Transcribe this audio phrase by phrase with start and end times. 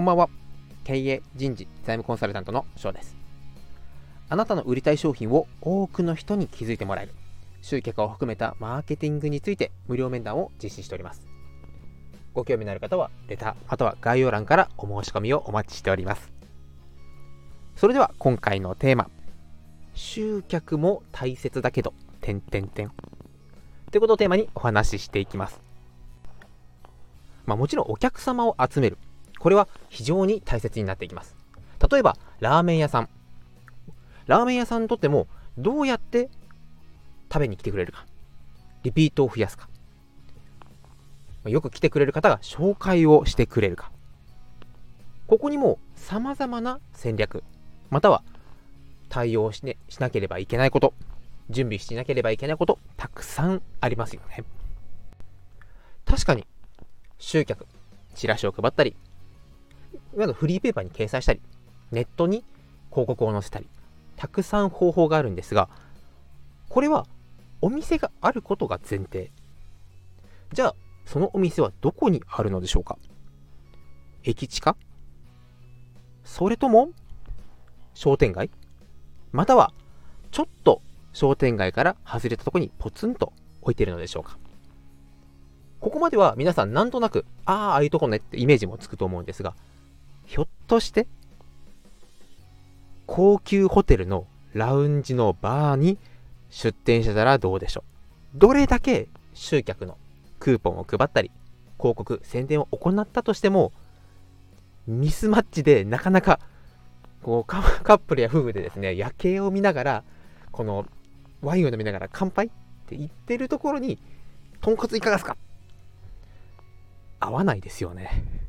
[0.00, 0.30] こんばんは。
[0.82, 3.18] 経営、人事、財務コンサルタントの翔です。
[4.30, 7.12] あなたの売りたい商品を多くの人に気づいてもらえる、
[7.60, 11.26] 集客を含めたマーケティングについて無料面談を実施しております。
[12.32, 16.32] ご興味のある方は、レター、または概要欄からお申し込みをお待ちしております。
[17.76, 19.10] それでは今回のテーマ、
[19.92, 21.92] 集客も大切だけど、
[22.22, 22.90] 点点点。
[23.90, 25.60] ということをテーマにお話ししていきます。
[27.44, 28.96] まあ、もちろんお客様を集める。
[29.40, 31.34] これは非常に大切になっていきます。
[31.90, 33.08] 例えば、ラーメン屋さん。
[34.26, 35.26] ラーメン屋さんにとっても、
[35.58, 36.30] どうやって
[37.32, 38.06] 食べに来てくれるか。
[38.82, 39.68] リピートを増やすか。
[41.46, 43.90] よく来てくれる方が紹介をしてくれるか。
[45.26, 47.42] ここにも様々な戦略、
[47.88, 48.22] または
[49.08, 50.92] 対応し,、ね、しなければいけないこと、
[51.48, 54.44] 準備しなければいけないこと、たくさんありますよね。
[56.04, 56.46] 確かに、
[57.18, 57.66] 集客、
[58.14, 58.96] チラシを配ったり、
[60.14, 61.40] いわゆるフリーペーパーに掲載したり、
[61.92, 62.44] ネットに
[62.90, 63.68] 広告を載せたり、
[64.16, 65.68] たくさん方法があるんですが、
[66.68, 67.06] これは
[67.60, 69.30] お店があることが前提。
[70.52, 72.98] じゃあ、そのお店はどこにあるのでしょうか？
[74.22, 74.76] 駅地下
[76.24, 76.90] それとも
[77.94, 78.50] 商店街？
[79.32, 79.72] または
[80.30, 84.38] ちょっと商店街から外れたとこにポツンと置いているのでしょうか？
[85.80, 89.54] ここまでは皆さんなんとなく、ああ、ああいうとこねってイメージもつくと思うんですが、
[90.30, 91.08] ひょっとして、
[93.08, 95.98] 高級ホテルのラウンジのバーに
[96.50, 97.82] 出店してたらどうでしょ
[98.36, 98.38] う？
[98.38, 99.98] どれだけ集客の
[100.38, 101.32] クーポンを配ったり、
[101.78, 103.72] 広告、宣伝を行ったとしても、
[104.86, 106.38] ミスマッチでなかなか、
[107.24, 110.04] こうカップルや夫婦でですね、夜景を見ながら、
[110.52, 110.86] この
[111.42, 112.50] ワインを飲みながら乾杯っ
[112.86, 113.98] て言ってるところに、
[114.60, 115.36] 豚骨いかがですか？
[117.18, 118.39] 合わないですよね。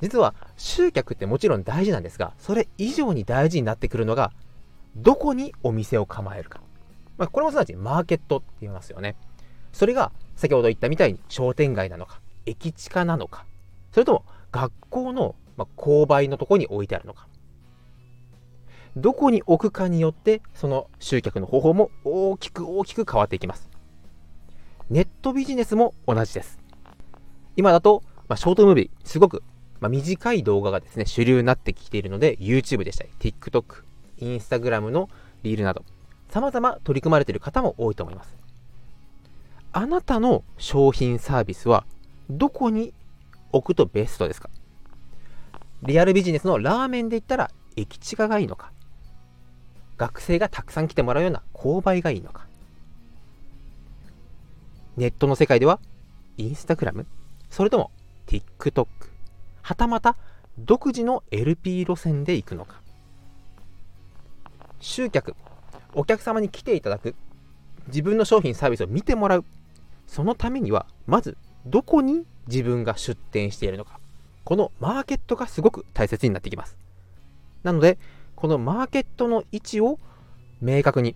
[0.00, 4.32] 実は集客ってもちろん大事なんですが、それ以上に大事になってくるのが、
[4.96, 6.60] どこにお店を構えるか。
[7.16, 9.16] まあ、これもすなわちマーケットって言いますよね。
[9.72, 13.44] それが先ほど言ったみたいに商店街なのか、駅地下なのか、
[13.92, 15.34] それとも学校の
[15.76, 17.26] 購買のとこに置いてあるのか。
[18.96, 23.68] どこに置くかによって、その集客の方法も大きく大きく変わっていきます。
[24.90, 26.58] ネットビジネスも同じです。
[27.56, 29.42] 今だと、まあ、ショートムービー、すごく、
[29.80, 33.84] まあ、短い動画がですね、主流になってきているので、YouTube でしたり、TikTok、
[34.18, 35.08] Instagram の
[35.42, 35.84] リールなど、
[36.30, 38.36] 様々取り組まれている方も多いと思います。
[39.72, 41.84] あなたの商品サービスは、
[42.28, 42.92] どこに
[43.52, 44.50] 置くとベストですか？
[45.82, 48.72] リアルビジネスのラーメンで言ったら、駅地下がいいのか？
[49.96, 52.46] 学生がたくさん来てもらうような購買がいいのか？
[54.96, 55.80] ネットの世界では、
[56.36, 57.06] インスタグラム
[57.50, 57.90] それとも
[58.26, 58.86] TikTok
[59.68, 60.16] はたまた
[60.58, 62.80] 独自の LP 路線で行くのか。
[64.80, 65.36] 集客
[65.92, 67.14] お客様に来ていただく。
[67.88, 69.44] 自分の商品サービスを見てもらう。
[70.06, 71.36] そのためにはまず
[71.66, 74.00] どこに自分が出店しているのか。
[74.44, 76.78] このマーケットがすごく大切になってきます。
[77.62, 77.98] なので
[78.36, 79.98] このマーケットの位置を
[80.62, 81.14] 明確に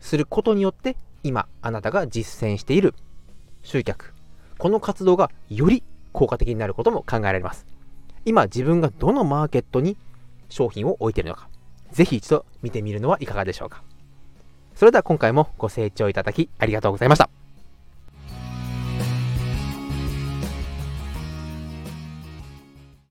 [0.00, 2.94] することによって今あなたが実践している
[3.62, 4.12] 集客。
[4.58, 7.75] この活動がより効果的になることも考えられます。
[8.26, 9.96] 今自分がどのマーケットに
[10.48, 11.48] 商品を置いているのか、
[11.92, 13.82] ぜひ一度見てみるのはいかがでしょうか。
[14.74, 17.30] それでは今回もご清聴いただきありがとうございました。